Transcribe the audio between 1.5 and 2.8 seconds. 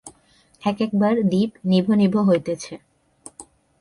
নিভ নিভ হইতেছে।